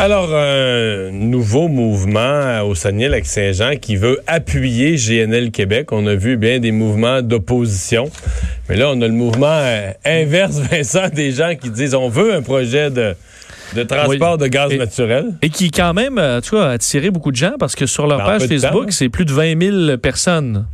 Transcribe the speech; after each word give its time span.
Alors, 0.00 0.32
un 0.32 1.10
nouveau 1.10 1.66
mouvement 1.66 2.60
au 2.62 2.76
Saguenay-Lac-Saint-Jean 2.76 3.76
qui 3.80 3.96
veut 3.96 4.20
appuyer 4.28 4.94
GNL 4.94 5.50
Québec. 5.50 5.90
On 5.90 6.06
a 6.06 6.14
vu 6.14 6.36
bien 6.36 6.60
des 6.60 6.70
mouvements 6.70 7.20
d'opposition. 7.20 8.08
Mais 8.68 8.76
là, 8.76 8.90
on 8.94 9.00
a 9.02 9.08
le 9.08 9.12
mouvement 9.14 9.46
euh, 9.50 9.90
inverse, 10.04 10.58
Vincent, 10.70 11.08
des 11.12 11.32
gens 11.32 11.54
qui 11.60 11.70
disent 11.70 11.96
on 11.96 12.08
veut 12.08 12.32
un 12.32 12.42
projet 12.42 12.90
de, 12.90 13.16
de 13.74 13.82
transport 13.82 14.34
Oui. 14.34 14.38
de 14.38 14.46
gaz 14.46 14.72
Et- 14.72 14.78
naturel. 14.78 15.32
Et 15.42 15.48
qui, 15.50 15.72
quand 15.72 15.94
même, 15.94 16.18
euh, 16.18 16.40
tu 16.40 16.50
vois, 16.50 16.66
a 16.68 16.70
attiré 16.74 17.10
beaucoup 17.10 17.32
de 17.32 17.36
gens 17.36 17.54
parce 17.58 17.74
que 17.74 17.86
sur 17.86 18.06
leur 18.06 18.20
En 18.20 18.24
page 18.24 18.42
Facebook, 18.46 18.84
hein. 18.86 18.90
c'est 18.92 19.08
plus 19.08 19.24
de 19.24 19.32
20 19.32 19.60
000 19.88 19.96
personnes. 19.98 20.68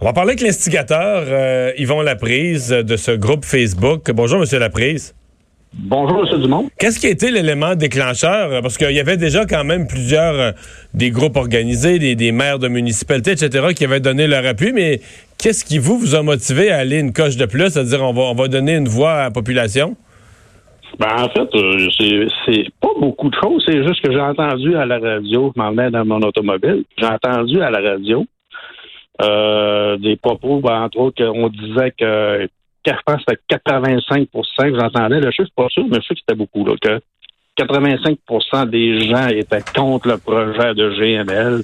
On 0.00 0.06
va 0.06 0.12
parler 0.12 0.30
avec 0.30 0.40
l'instigateur, 0.40 1.22
euh, 1.28 1.70
Yvon 1.78 2.02
Laprise, 2.02 2.72
euh, 2.72 2.82
de 2.82 2.96
ce 2.96 3.12
groupe 3.12 3.44
Facebook. 3.44 4.10
Bonjour, 4.12 4.40
Monsieur 4.40 4.58
Laprise. 4.58 5.14
Bonjour, 5.76 6.24
M. 6.32 6.40
Dumont. 6.40 6.68
Qu'est-ce 6.78 7.00
qui 7.00 7.06
a 7.06 7.10
été 7.10 7.30
l'élément 7.30 7.74
déclencheur? 7.74 8.62
Parce 8.62 8.78
qu'il 8.78 8.92
y 8.92 9.00
avait 9.00 9.16
déjà 9.16 9.44
quand 9.44 9.64
même 9.64 9.88
plusieurs 9.88 10.34
euh, 10.34 10.52
des 10.94 11.10
groupes 11.10 11.36
organisés, 11.36 11.98
des, 11.98 12.14
des 12.14 12.30
maires 12.30 12.60
de 12.60 12.68
municipalités, 12.68 13.32
etc., 13.32 13.74
qui 13.74 13.84
avaient 13.84 14.00
donné 14.00 14.28
leur 14.28 14.46
appui, 14.46 14.72
mais 14.72 15.00
qu'est-ce 15.36 15.64
qui 15.64 15.78
vous, 15.78 15.98
vous 15.98 16.14
a 16.14 16.22
motivé 16.22 16.70
à 16.70 16.78
aller 16.78 17.00
une 17.00 17.12
coche 17.12 17.36
de 17.36 17.44
plus, 17.46 17.70
c'est-à-dire 17.70 18.02
on 18.02 18.12
va, 18.12 18.22
on 18.22 18.34
va 18.34 18.46
donner 18.46 18.76
une 18.76 18.88
voix 18.88 19.12
à 19.12 19.22
la 19.24 19.30
population? 19.30 19.96
Ben, 20.98 21.08
en 21.18 21.28
fait, 21.28 21.54
euh, 21.56 21.88
c'est, 22.46 22.66
pas 22.80 22.90
beaucoup 23.00 23.28
de 23.28 23.34
choses. 23.42 23.64
C'est 23.66 23.84
juste 23.84 24.00
que 24.00 24.12
j'ai 24.12 24.20
entendu 24.20 24.76
à 24.76 24.86
la 24.86 24.98
radio, 25.00 25.52
je 25.54 25.60
m'en 25.60 25.72
venais 25.72 25.90
dans 25.90 26.04
mon 26.04 26.20
automobile, 26.20 26.84
j'ai 26.96 27.06
entendu 27.06 27.60
à 27.60 27.70
la 27.70 27.80
radio 27.80 28.24
euh, 29.22 29.96
des 29.96 30.16
propos, 30.16 30.60
ben, 30.60 30.82
entre 30.82 30.98
autres, 30.98 31.24
qu'on 31.24 31.48
disait 31.48 31.92
que 31.98 32.48
je 32.92 33.02
pense 33.04 33.16
que 33.16 33.22
c'était 33.28 33.42
85 33.48 34.28
que 34.30 34.78
j'entendais. 34.78 35.20
Le 35.20 35.30
chiffre, 35.30 35.50
pas 35.56 35.68
sûr, 35.68 35.84
mais 35.88 36.00
je 36.00 36.06
sais 36.06 36.14
que 36.14 36.20
c'était 36.20 36.36
beaucoup, 36.36 36.64
là, 36.64 36.74
que 36.80 37.00
85% 37.58 38.68
des 38.68 39.00
gens 39.08 39.28
étaient 39.28 39.62
contre 39.74 40.08
le 40.08 40.18
projet 40.18 40.74
de 40.74 40.90
GML. 40.90 41.62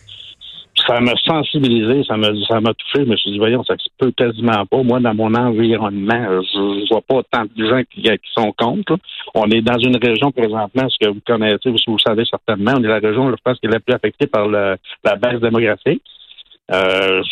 Ça 0.86 0.98
m'a 1.00 1.12
sensibilisé, 1.24 2.04
ça 2.04 2.16
m'a 2.16 2.28
ça 2.48 2.60
m'a 2.60 2.72
touché. 2.72 3.04
Je 3.04 3.10
me 3.10 3.16
suis 3.16 3.32
dit, 3.32 3.38
voyons, 3.38 3.62
ça 3.64 3.74
se 3.76 3.88
peut 3.98 4.12
quasiment 4.12 4.64
pas. 4.64 4.82
Moi, 4.82 4.98
dans 5.00 5.14
mon 5.14 5.34
environnement, 5.34 6.42
je, 6.42 6.84
je 6.84 6.88
vois 6.88 7.02
pas 7.02 7.22
tant 7.30 7.44
de 7.54 7.68
gens 7.68 7.82
qui, 7.91 8.02
sont 8.32 8.52
contre. 8.56 8.96
On 9.34 9.50
est 9.50 9.60
dans 9.60 9.78
une 9.78 9.96
région 9.96 10.32
présentement, 10.32 10.88
ce 10.88 10.96
que 11.04 11.10
vous 11.10 11.20
connaissez, 11.26 11.70
vous, 11.70 11.76
vous 11.86 11.98
savez 11.98 12.24
certainement, 12.24 12.72
on 12.78 12.82
est 12.82 12.88
la 12.88 12.98
région, 12.98 13.30
je 13.30 13.36
pense, 13.44 13.58
qui 13.58 13.66
est 13.66 13.70
la 13.70 13.80
plus 13.80 13.94
affectée 13.94 14.26
par 14.26 14.48
la 14.48 14.76
baisse 15.16 15.41
démographique. 15.41 16.02
Euh, 16.72 17.22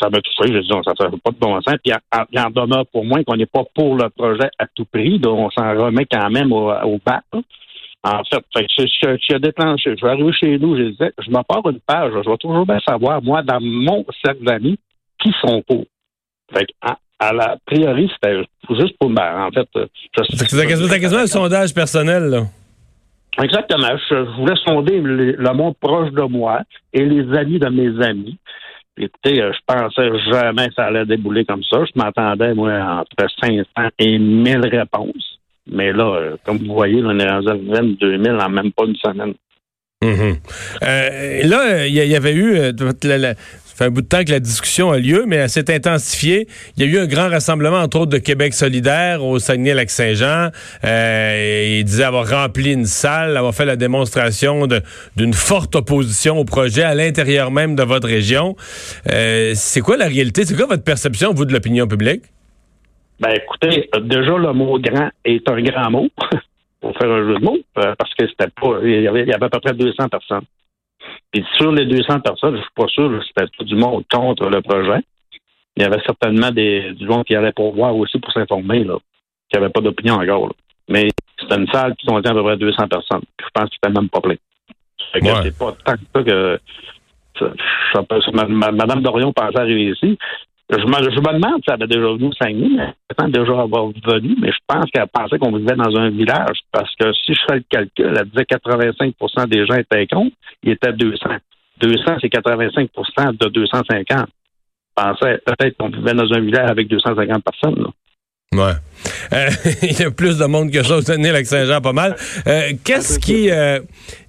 ça 0.00 0.08
m'a 0.10 0.18
touché. 0.20 0.52
Je 0.54 0.58
dis, 0.60 0.68
non, 0.70 0.82
ça 0.82 0.92
ne 0.98 1.10
fait 1.10 1.16
pas 1.22 1.30
de 1.30 1.36
bon 1.38 1.60
sens. 1.60 1.74
Puis, 1.84 1.92
en- 1.92 2.24
il 2.32 2.38
en 2.40 2.50
demeure 2.50 2.86
pour 2.86 3.04
moi 3.04 3.22
qu'on 3.24 3.36
n'est 3.36 3.46
pas 3.46 3.62
pour 3.74 3.94
le 3.96 4.08
projet 4.10 4.48
à 4.58 4.66
tout 4.74 4.86
prix. 4.86 5.18
Donc, 5.18 5.38
on 5.38 5.50
s'en 5.50 5.70
remet 5.78 6.06
quand 6.10 6.30
même 6.30 6.52
au, 6.52 6.70
au. 6.70 6.98
En 8.02 8.22
fait, 8.24 8.42
fait 8.56 8.66
je, 8.78 8.84
je, 8.86 9.16
je, 9.30 9.36
déclenché. 9.38 9.94
Je 9.98 10.04
vais 10.04 10.12
arriver 10.12 10.32
chez 10.32 10.58
nous, 10.58 10.76
je 10.76 10.82
disais, 10.90 11.12
je 11.18 11.28
me 11.30 11.42
pars 11.42 11.68
une 11.68 11.80
page, 11.80 12.12
je 12.24 12.30
vais 12.30 12.36
toujours 12.36 12.64
bien 12.64 12.78
savoir, 12.86 13.20
moi, 13.22 13.42
dans 13.42 13.60
mon 13.60 14.04
cercle 14.24 14.44
d'amis, 14.44 14.78
qui 15.20 15.32
sont 15.44 15.62
pour. 15.66 15.84
Fait 16.54 16.66
à, 16.80 16.96
à 17.18 17.32
la 17.32 17.56
priori, 17.66 18.08
c'était 18.14 18.44
juste 18.70 18.96
pour 18.98 19.10
ben, 19.10 19.46
en 19.46 19.50
fait. 19.50 19.68
euh, 19.76 19.86
je- 20.16 20.22
C'est 20.36 20.66
quasiment, 20.66 21.18
un 21.22 21.26
sondage 21.26 21.74
personnel, 21.74 22.24
là. 22.24 22.42
Exactement. 23.42 23.88
Je, 24.08 24.14
voulais 24.38 24.56
sonder 24.64 25.00
le 25.00 25.52
monde 25.52 25.74
proche 25.78 26.10
de 26.12 26.22
moi 26.22 26.60
et 26.92 27.04
les 27.04 27.36
amis 27.36 27.58
de 27.58 27.68
mes 27.68 28.04
amis. 28.06 28.38
Écoutez, 28.98 29.42
euh, 29.42 29.52
je 29.52 29.58
pensais 29.66 30.08
jamais 30.30 30.68
que 30.68 30.74
ça 30.74 30.84
allait 30.84 31.04
débouler 31.04 31.44
comme 31.44 31.62
ça. 31.64 31.84
Je 31.84 31.92
m'attendais, 32.00 32.54
moi, 32.54 32.72
entre 33.00 33.28
500 33.40 33.64
et 33.98 34.18
1000 34.18 34.58
réponses. 34.66 35.38
Mais 35.70 35.92
là, 35.92 36.04
euh, 36.16 36.36
comme 36.44 36.58
vous 36.58 36.72
voyez, 36.74 37.02
on 37.04 37.18
est 37.18 37.28
rendu 37.28 37.48
à 37.48 37.54
22 37.54 38.22
000 38.24 38.38
en 38.38 38.48
même 38.48 38.72
pas 38.72 38.84
une 38.84 38.96
semaine. 38.96 39.34
Euh, 40.82 41.42
là, 41.44 41.86
il 41.86 41.94
y, 41.94 42.14
avait 42.16 42.34
eu, 42.34 42.54
la- 43.04 43.34
fait 43.76 43.84
un 43.84 43.90
bout 43.90 44.02
de 44.02 44.08
temps 44.08 44.24
que 44.24 44.30
la 44.30 44.40
discussion 44.40 44.90
a 44.90 44.98
lieu, 44.98 45.24
mais 45.26 45.36
elle 45.36 45.50
s'est 45.50 45.72
intensifiée. 45.74 46.46
Il 46.76 46.84
y 46.84 46.88
a 46.88 46.90
eu 46.90 46.98
un 46.98 47.06
grand 47.06 47.28
rassemblement, 47.28 47.78
entre 47.78 48.00
autres, 48.00 48.12
de 48.12 48.18
Québec 48.18 48.54
solidaire 48.54 49.22
au 49.22 49.38
Saguenay-Lac-Saint-Jean. 49.38 50.50
Euh, 50.84 51.76
il 51.80 51.84
disait 51.84 52.04
avoir 52.04 52.28
rempli 52.28 52.72
une 52.72 52.86
salle, 52.86 53.36
avoir 53.36 53.54
fait 53.54 53.66
la 53.66 53.76
démonstration 53.76 54.66
d'une 55.16 55.34
forte 55.34 55.74
opposition 55.76 56.38
au 56.38 56.44
projet 56.44 56.82
à 56.82 56.94
l'intérieur 56.94 57.50
même 57.50 57.76
de 57.76 57.82
votre 57.82 58.08
région. 58.08 58.56
Euh, 59.12 59.52
c'est 59.54 59.80
quoi 59.80 59.96
la 59.96 60.06
réalité? 60.06 60.44
C'est 60.44 60.56
quoi 60.56 60.66
votre 60.66 60.84
perception, 60.84 61.34
vous, 61.34 61.44
de 61.44 61.52
l'opinion 61.52 61.86
publique? 61.86 62.22
Ben, 63.20 63.30
écoutez, 63.30 63.88
déjà, 64.02 64.36
le 64.36 64.52
mot 64.52 64.78
grand 64.78 65.10
est 65.24 65.48
un 65.48 65.60
grand 65.62 65.90
mot, 65.90 66.08
pour 66.80 66.96
faire 66.96 67.10
un 67.10 67.26
jeu 67.26 67.34
de 67.38 67.44
mots, 67.44 67.58
euh, 67.78 67.94
parce 67.98 68.14
que 68.14 68.26
c'était 68.28 68.50
pas, 68.60 68.78
il 68.82 69.02
y 69.02 69.08
avait, 69.08 69.24
y 69.24 69.32
avait 69.32 69.46
à 69.46 69.50
peu 69.50 69.60
près 69.60 69.72
200 69.72 70.08
personnes. 70.08 70.44
Puis 71.32 71.44
sur 71.54 71.72
les 71.72 71.84
200 71.86 72.20
personnes, 72.20 72.56
je 72.56 72.60
suis 72.62 72.70
pas 72.74 72.86
sûr 72.88 73.08
que 73.10 73.24
c'était 73.26 73.48
tout 73.56 73.64
du 73.64 73.76
monde 73.76 74.04
contre 74.12 74.48
le 74.48 74.60
projet. 74.62 75.00
Il 75.76 75.82
y 75.82 75.86
avait 75.86 76.00
certainement 76.06 76.50
des, 76.50 76.92
du 76.92 77.06
monde 77.06 77.24
qui 77.24 77.34
allait 77.34 77.52
pour 77.52 77.74
voir 77.74 77.94
aussi 77.96 78.18
pour 78.18 78.32
s'informer, 78.32 78.84
là, 78.84 78.96
qui 79.50 79.58
n'avait 79.58 79.70
pas 79.72 79.80
d'opinion 79.80 80.14
encore, 80.14 80.46
là. 80.48 80.52
Mais 80.88 81.08
c'était 81.38 81.56
une 81.56 81.66
salle 81.68 81.94
qui 81.96 82.06
contenait 82.06 82.30
à 82.30 82.34
peu 82.34 82.42
près 82.44 82.56
200 82.56 82.88
personnes. 82.88 83.22
Puis 83.36 83.46
je 83.46 83.50
pense 83.52 83.68
que 83.70 83.74
c'était 83.82 83.92
même 83.92 84.08
pas 84.08 84.20
plein. 84.20 84.36
Ouais. 85.34 85.40
c'est 85.42 85.58
pas 85.58 85.72
tant 85.84 85.92
que 85.94 86.00
ça 86.14 86.22
que, 86.22 86.60
ça- 87.38 87.52
ça 87.92 88.46
Madame 88.48 89.02
Dorion 89.02 89.32
pensait 89.32 89.58
arriver 89.58 89.90
ici. 89.90 90.16
Je 90.68 90.84
me, 90.84 91.10
je 91.10 91.20
me 91.20 91.32
demande 91.32 91.62
si 91.62 91.68
elle 91.68 91.74
avait 91.74 91.86
déjà 91.86 92.06
venu 92.06 92.26
au 92.26 92.32
Saguenay, 92.32 92.68
mais 92.68 93.28
déjà 93.30 93.60
avoir 93.60 93.86
venu, 93.86 94.34
mais 94.40 94.50
je 94.50 94.58
pense 94.66 94.90
qu'elle 94.90 95.06
pensait 95.06 95.38
qu'on 95.38 95.56
vivait 95.56 95.76
dans 95.76 95.96
un 95.96 96.10
village, 96.10 96.58
parce 96.72 96.92
que 96.96 97.12
si 97.12 97.34
je 97.34 97.40
fais 97.48 97.56
le 97.56 97.64
calcul, 97.68 98.12
elle 98.18 98.28
disait 98.28 98.42
85% 98.42 99.48
des 99.48 99.64
gens 99.64 99.76
étaient 99.76 100.08
contre, 100.08 100.34
il 100.64 100.70
était 100.72 100.92
200. 100.92 101.18
200, 101.80 102.02
c'est 102.20 102.32
85% 102.32 103.36
de 103.38 103.48
250. 103.48 104.26
Je 104.28 105.02
pensais 105.02 105.40
peut-être 105.44 105.76
qu'on 105.76 105.90
vivait 105.90 106.14
dans 106.14 106.32
un 106.32 106.40
village 106.40 106.70
avec 106.70 106.88
250 106.88 107.44
personnes. 107.44 107.82
là. 107.82 107.90
Ouais. 108.54 108.72
Euh, 109.32 109.50
il 109.82 109.98
y 109.98 110.02
a 110.04 110.10
plus 110.12 110.38
de 110.38 110.44
monde 110.46 110.70
que 110.70 110.82
ça 110.84 110.96
au 110.96 111.02
Saguenay-Lac-Saint-Jean, 111.02 111.80
pas 111.80 111.92
mal. 111.92 112.16
Euh, 112.46 112.72
qu'est-ce 112.84 113.18
qui, 113.18 113.50
euh, 113.50 113.80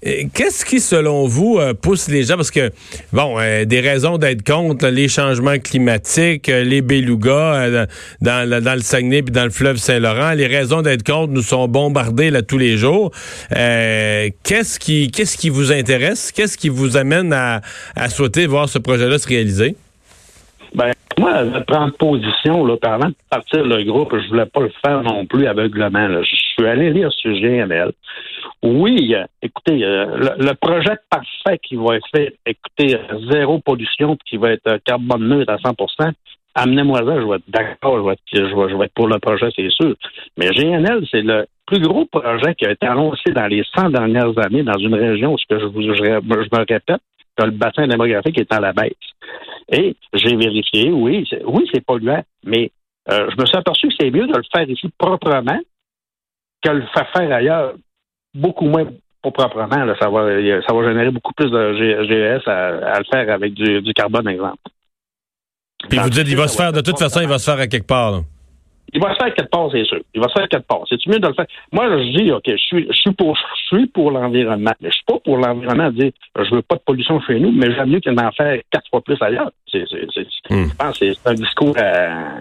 euh, 0.05 0.23
qu'est-ce 0.33 0.65
qui, 0.65 0.79
selon 0.79 1.27
vous, 1.27 1.59
euh, 1.59 1.75
pousse 1.75 2.07
les 2.07 2.23
gens, 2.23 2.35
parce 2.35 2.49
que, 2.49 2.71
bon, 3.13 3.35
euh, 3.39 3.63
des 3.65 3.79
raisons 3.79 4.17
d'être 4.17 4.43
contre 4.43 4.87
les 4.87 5.07
changements 5.07 5.59
climatiques, 5.59 6.47
les 6.47 6.81
belugas 6.81 7.55
euh, 7.55 7.85
dans, 8.19 8.49
le- 8.49 8.59
dans 8.59 8.73
le 8.73 8.81
Saguenay 8.81 9.21
puis 9.21 9.31
dans 9.31 9.43
le 9.45 9.51
fleuve 9.51 9.77
Saint-Laurent, 9.77 10.31
les 10.33 10.47
raisons 10.47 10.81
d'être 10.81 11.03
contre 11.05 11.31
nous 11.31 11.43
sont 11.43 11.67
bombardées 11.67 12.31
là 12.31 12.41
tous 12.41 12.57
les 12.57 12.75
jours. 12.77 13.11
Euh, 13.55 14.29
qu'est-ce 14.43 14.79
qui, 14.79 15.11
qu'est-ce 15.11 15.37
qui 15.37 15.49
vous 15.49 15.71
intéresse? 15.71 16.31
Qu'est-ce 16.31 16.57
qui 16.57 16.69
vous 16.69 16.97
amène 16.97 17.33
à, 17.33 17.61
à 17.95 18.09
souhaiter 18.09 18.47
voir 18.47 18.67
ce 18.67 18.79
projet-là 18.79 19.19
se 19.19 19.27
réaliser? 19.27 19.75
Moi, 21.19 21.43
prendre 21.65 21.93
position, 21.97 22.65
là, 22.65 22.75
avant 22.83 23.09
de 23.09 23.15
partir 23.29 23.65
le 23.65 23.83
groupe, 23.83 24.15
je 24.17 24.27
voulais 24.27 24.45
pas 24.45 24.61
le 24.61 24.71
faire 24.85 25.01
non 25.01 25.25
plus 25.25 25.47
aveuglement. 25.47 26.07
là. 26.07 26.21
Je 26.21 26.35
suis 26.35 26.67
allé 26.67 26.91
lire 26.91 27.11
ce 27.11 27.29
GML. 27.29 27.91
Oui, 28.63 29.15
euh, 29.15 29.25
écoutez, 29.41 29.83
euh, 29.83 30.35
le, 30.37 30.53
projet 30.53 30.95
parfait 31.09 31.59
qui 31.61 31.75
va 31.75 31.95
être 31.95 32.07
fait, 32.13 32.35
écoutez, 32.45 32.97
zéro 33.31 33.59
pollution, 33.59 34.17
qui 34.25 34.37
va 34.37 34.51
être 34.51 34.67
euh, 34.67 34.77
carbone 34.83 35.27
neutre 35.27 35.53
à 35.53 35.57
100% 35.57 36.13
amenez-moi 36.57 36.99
ça, 36.99 37.21
je 37.21 37.25
vais 37.25 37.35
être 37.35 37.49
d'accord, 37.49 37.99
je 37.99 38.75
vais 38.77 38.85
être, 38.85 38.93
pour 38.93 39.07
le 39.07 39.19
projet, 39.19 39.47
c'est 39.55 39.69
sûr. 39.69 39.95
Mais 40.37 40.49
GNL, 40.49 41.05
c'est 41.11 41.21
le 41.21 41.45
plus 41.65 41.79
gros 41.79 42.05
projet 42.05 42.55
qui 42.55 42.65
a 42.65 42.71
été 42.71 42.87
annoncé 42.87 43.31
dans 43.31 43.47
les 43.47 43.63
100 43.75 43.91
dernières 43.91 44.37
années 44.39 44.63
dans 44.63 44.77
une 44.77 44.95
région 44.95 45.37
ce 45.37 45.45
que 45.47 45.59
je, 45.59 45.67
je 45.67 46.49
me 46.51 46.57
répète, 46.57 47.01
que 47.37 47.43
le 47.43 47.51
bassin 47.51 47.87
démographique 47.87 48.39
est 48.39 48.51
à 48.51 48.59
la 48.59 48.73
baisse. 48.73 48.93
Et 49.69 49.95
j'ai 50.13 50.35
vérifié, 50.35 50.91
oui, 50.91 51.25
c'est, 51.29 51.43
oui, 51.45 51.69
c'est 51.73 51.85
polluant, 51.85 52.23
mais 52.43 52.71
euh, 53.11 53.29
je 53.29 53.41
me 53.41 53.45
suis 53.45 53.57
aperçu 53.57 53.87
que 53.89 53.93
c'est 53.99 54.11
mieux 54.11 54.27
de 54.27 54.35
le 54.35 54.43
faire 54.53 54.69
ici 54.69 54.89
proprement 54.97 55.59
que 56.63 56.69
le 56.69 56.83
faire 56.93 57.09
faire 57.15 57.31
ailleurs, 57.31 57.73
beaucoup 58.33 58.65
moins 58.65 58.85
pas 59.21 59.31
proprement. 59.31 59.85
Là, 59.85 59.95
ça, 59.99 60.09
va, 60.09 60.27
ça 60.67 60.73
va 60.73 60.83
générer 60.87 61.11
beaucoup 61.11 61.33
plus 61.33 61.51
de 61.51 61.73
GES 61.73 62.47
à, 62.47 62.67
à 62.93 62.99
le 62.99 63.05
faire 63.11 63.29
avec 63.33 63.53
du, 63.53 63.81
du 63.81 63.93
carbone, 63.93 64.27
exemple. 64.27 64.57
Puis 65.89 65.99
vous 65.99 66.09
dites, 66.09 66.27
il 66.27 66.37
va 66.37 66.47
se 66.47 66.57
faire, 66.57 66.73
de 66.73 66.81
toute 66.81 66.97
façon, 66.97 67.21
il 67.21 67.27
va 67.27 67.37
se 67.37 67.49
faire 67.49 67.59
à 67.59 67.67
quelque 67.67 67.87
part. 67.87 68.11
Là. 68.11 68.19
Il 68.93 69.01
va 69.01 69.13
se 69.13 69.17
faire 69.17 69.33
quelque 69.33 69.49
part, 69.49 69.69
c'est 69.71 69.83
sûr. 69.83 69.99
Il 70.13 70.21
va 70.21 70.27
se 70.27 70.33
faire 70.33 70.47
quelque 70.47 70.67
part. 70.67 70.81
C'est 70.89 71.05
mieux 71.07 71.19
de 71.19 71.27
le 71.27 71.33
faire? 71.33 71.45
Moi, 71.71 71.89
je 71.89 72.17
dis, 72.17 72.31
OK, 72.31 72.43
je 72.47 72.55
suis, 72.55 72.87
je 72.87 72.95
suis 72.95 73.11
pour, 73.11 73.35
je 73.35 73.75
suis 73.75 73.87
pour 73.87 74.11
l'environnement. 74.11 74.73
Mais 74.81 74.89
je 74.89 74.95
suis 74.95 75.05
pas 75.05 75.19
pour 75.19 75.37
l'environnement 75.37 75.91
de 75.91 76.03
dire, 76.03 76.11
je 76.37 76.55
veux 76.55 76.61
pas 76.61 76.75
de 76.75 76.81
pollution 76.81 77.19
chez 77.21 77.39
nous, 77.39 77.51
mais 77.51 77.73
j'aime 77.73 77.89
mieux 77.89 77.99
qu'il 77.99 78.17
en 78.17 78.31
faire 78.31 78.59
quatre 78.71 78.89
fois 78.89 79.01
plus 79.01 79.21
ailleurs. 79.21 79.51
C'est, 79.69 79.83
c'est, 79.89 80.07
c'est, 80.13 80.27
Hmm. 80.49 80.69
Je 80.69 80.75
pense 80.75 80.99
que 80.99 81.13
c'est 81.13 81.29
un 81.29 81.33
discours 81.33 81.75
euh, 81.77 82.39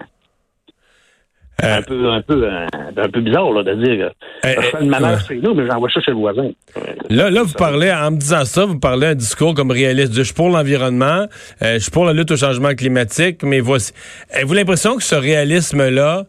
Euh, 1.63 1.77
un 1.77 1.81
peu, 1.81 2.09
un 2.11 2.21
peu, 2.21 2.43
euh, 2.43 2.65
un 2.97 3.09
peu 3.09 3.19
bizarre, 3.21 3.51
là, 3.51 3.63
de 3.63 3.73
dire, 3.83 4.11
Euh, 4.45 4.53
je 4.57 4.61
fais 4.61 4.77
euh, 4.77 4.81
une 4.81 4.89
manœuvre 4.89 5.25
chez 5.27 5.37
nous, 5.37 5.55
mais 5.55 5.65
j'envoie 5.65 5.89
ça 5.89 5.99
chez 6.01 6.11
le 6.11 6.17
voisin. 6.17 6.49
Euh, 6.77 6.81
Là, 7.09 7.31
là, 7.31 7.41
vous 7.43 7.53
parlez, 7.53 7.91
en 7.91 8.11
me 8.11 8.17
disant 8.17 8.45
ça, 8.45 8.65
vous 8.65 8.77
parlez 8.79 9.07
un 9.07 9.15
discours 9.15 9.55
comme 9.55 9.71
réaliste. 9.71 10.13
Je 10.13 10.21
suis 10.21 10.33
pour 10.35 10.49
l'environnement, 10.49 11.25
euh, 11.63 11.73
je 11.75 11.79
suis 11.79 11.91
pour 11.91 12.05
la 12.05 12.13
lutte 12.13 12.29
au 12.31 12.37
changement 12.37 12.75
climatique, 12.75 13.41
mais 13.43 13.59
voici. 13.59 13.91
Avez-vous 14.33 14.53
l'impression 14.53 14.97
que 14.97 15.03
ce 15.03 15.15
réalisme-là 15.15 16.25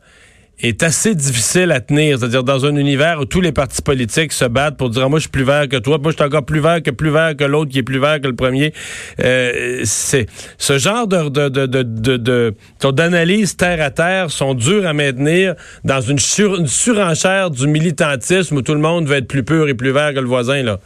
est 0.61 0.83
assez 0.83 1.15
difficile 1.15 1.71
à 1.73 1.81
tenir? 1.81 2.19
C'est-à-dire 2.19 2.43
dans 2.45 2.67
un 2.67 2.75
univers 2.77 3.21
où 3.21 3.25
tous 3.25 3.41
les 3.41 3.53
partis 3.53 3.83
politiques 3.83 4.33
se 4.33 4.45
battent 4.45 4.77
pour 4.77 4.91
dire, 4.91 5.03
Ah, 5.05 5.09
moi, 5.09 5.19
je 5.19 5.23
suis 5.23 5.31
plus 5.31 5.45
vert 5.45 5.69
que 5.69 5.77
toi, 5.77 5.99
moi, 5.99 6.11
je 6.11 6.17
suis 6.17 6.25
encore 6.25 6.45
plus 6.45 6.61
vert 6.61 6.83
que 6.83 6.91
plus 6.91 7.11
vert 7.11 7.37
que 7.37 7.45
l'autre 7.45 7.71
qui 7.71 7.79
est 7.79 7.83
plus 7.83 7.99
vert 8.01 8.21
que 8.21 8.27
le 8.27 8.35
premier. 8.35 8.73
Euh, 9.23 9.81
c'est 9.85 10.27
ce 10.59 10.79
genre 10.79 11.07
de, 11.07 11.29
de, 11.29 11.49
de, 11.49 11.67
de, 11.67 11.83
de, 11.83 12.17
de- 12.17 12.91
d'analyse 12.91 13.57
terre 13.57 13.81
à 13.85 13.91
terre 13.91 14.31
sont 14.31 14.55
durs 14.55 14.87
à 14.87 14.93
maintenir 14.93 15.55
dans 15.85 16.01
une, 16.01 16.19
sur- 16.19 16.57
une 16.57 16.67
surenchère 16.67 17.51
du 17.51 17.67
militantisme 17.69 18.57
où 18.57 18.63
tout 18.63 18.75
le 18.75 18.81
monde 18.81 19.07
veut 19.07 19.17
être 19.17 19.29
plus 19.29 19.45
pur 19.45 19.69
et 19.69 19.75
plus 19.75 19.93
vert 19.93 20.13
que 20.15 20.21
le 20.21 20.27
voisin, 20.27 20.63
là. 20.63 20.79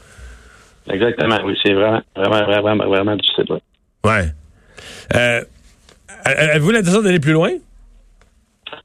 Exactement, 0.91 1.39
oui, 1.45 1.57
c'est 1.63 1.73
vraiment, 1.73 2.03
vraiment, 2.17 2.61
vraiment, 2.63 2.87
vraiment 2.89 3.17
difficile. 3.17 3.45
ouais. 3.51 3.61
Ouais. 4.05 4.29
Euh, 5.15 5.41
avez-vous 6.25 6.71
l'intention 6.73 7.03
d'aller 7.03 7.21
plus 7.21 7.33
loin? 7.33 7.51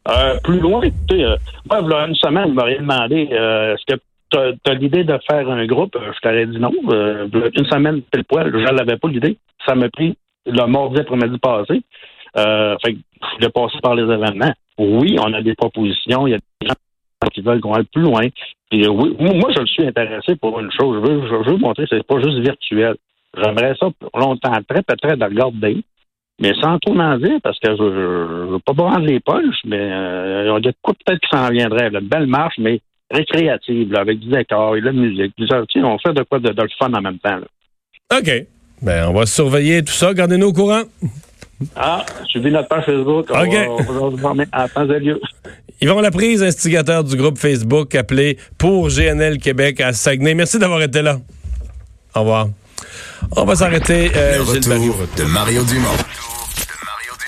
Euh, 0.07 0.39
plus 0.43 0.59
loin, 0.59 0.81
écoutez, 0.81 1.25
euh, 1.25 1.35
moi, 1.69 1.99
a 1.99 2.07
une 2.07 2.15
semaine, 2.15 2.53
m'auriez 2.53 2.77
demandé 2.77 3.27
euh, 3.31 3.75
est-ce 3.75 3.95
que 3.95 4.01
tu 4.29 4.69
as, 4.69 4.73
l'idée 4.73 5.03
de 5.03 5.17
faire 5.29 5.49
un 5.49 5.65
groupe? 5.65 5.95
Euh, 5.95 6.11
Je 6.13 6.19
t'aurais 6.21 6.45
dit 6.45 6.59
non. 6.59 6.71
Euh, 6.89 7.27
une 7.57 7.65
semaine, 7.65 8.01
pile 8.03 8.23
poil, 8.23 8.51
je 8.51 8.73
n'avais 8.73 8.97
pas 8.97 9.07
l'idée. 9.07 9.37
Ça 9.65 9.75
m'a 9.75 9.89
pris 9.89 10.17
le 10.45 10.65
mardi 10.65 10.99
après-midi 10.99 11.37
passé. 11.39 11.81
Fait 12.33 12.93
que 12.93 12.99
je 13.41 13.47
passer 13.47 13.79
par 13.81 13.95
les 13.95 14.03
événements. 14.03 14.53
Oui, 14.77 15.17
on 15.19 15.33
a 15.33 15.41
des 15.41 15.55
propositions, 15.55 16.27
il 16.27 16.31
y 16.31 16.35
a 16.35 16.39
des 16.61 16.67
gens 16.67 16.73
qui 17.33 17.41
veulent 17.41 17.59
qu'on 17.59 17.73
aille 17.73 17.83
plus 17.85 18.03
loin. 18.03 18.21
Euh, 18.73 18.87
oui, 18.87 19.15
moi, 19.19 19.49
je 19.57 19.65
suis 19.65 19.85
intéressé 19.85 20.35
pour 20.35 20.59
une 20.59 20.71
chose. 20.71 21.03
Je 21.03 21.11
veux, 21.11 21.27
je 21.27 21.49
veux 21.49 21.57
montrer 21.57 21.83
que 21.83 21.95
c'est 21.95 22.05
pas 22.05 22.19
juste 22.21 22.39
virtuel. 22.39 22.95
J'aimerais 23.35 23.75
ça 23.79 23.87
longtemps, 24.15 24.51
très 24.69 24.81
peut-être 24.83 25.17
de 25.17 25.25
regarder 25.25 25.83
mais 26.39 26.53
sans 26.61 26.77
trop 26.79 26.97
en 26.97 27.17
dire, 27.17 27.37
parce 27.43 27.59
que 27.59 27.75
je 27.75 27.83
ne 27.83 28.51
veux 28.51 28.59
pas 28.59 28.73
vendre 28.73 29.05
les 29.05 29.19
poches, 29.19 29.61
mais 29.65 29.79
euh, 29.79 30.43
il 30.43 30.65
y 30.65 30.67
a 30.67 30.71
de 30.71 30.73
quoi 30.81 30.93
peut-être 30.93 31.19
qui 31.21 31.29
s'en 31.35 31.49
viendrait. 31.49 31.89
Une 31.89 32.07
belle 32.07 32.27
marche, 32.27 32.55
mais 32.59 32.79
récréative, 33.09 33.91
là, 33.91 34.01
avec 34.01 34.19
du 34.19 34.29
décor 34.29 34.75
et 34.75 34.81
de 34.81 34.85
la 34.85 34.91
musique. 34.91 35.33
On 35.77 35.97
fait 35.97 36.13
de 36.13 36.23
quoi 36.23 36.39
de, 36.39 36.49
de 36.49 36.67
fun 36.77 36.93
en 36.93 37.01
même 37.01 37.19
temps. 37.19 37.37
Là. 37.37 38.17
OK. 38.19 38.31
Ben, 38.81 39.07
on 39.07 39.13
va 39.13 39.25
surveiller 39.25 39.83
tout 39.83 39.93
ça. 39.93 40.13
Gardez-nous 40.13 40.47
au 40.47 40.53
courant. 40.53 40.83
Ah, 41.75 42.05
suivez 42.27 42.51
notre 42.51 42.67
page 42.67 42.85
Facebook. 42.85 43.25
On 43.31 43.41
OK. 43.43 43.53
va, 43.53 43.69
on 43.69 43.77
va 44.09 44.15
vous 44.15 44.27
remettre 44.27 44.51
en 44.53 44.67
temps 44.67 44.89
et 44.93 44.99
lieu. 44.99 45.19
Yvon 45.81 46.01
Laprise, 46.01 46.43
instigateur 46.43 47.03
du 47.03 47.15
groupe 47.15 47.37
Facebook 47.37 47.93
appelé 47.95 48.37
pour 48.57 48.89
GNL 48.89 49.37
Québec 49.39 49.81
à 49.81 49.93
Saguenay. 49.93 50.35
Merci 50.35 50.59
d'avoir 50.59 50.81
été 50.81 51.01
là. 51.01 51.17
Au 52.15 52.19
revoir. 52.21 52.47
On 53.35 53.45
va 53.45 53.55
s'arrêter. 53.55 54.11
euh, 54.15 54.37
Le 54.37 54.41
retour 54.43 55.07
de 55.17 55.23
Mario 55.23 55.63
Dumont. 55.63 55.87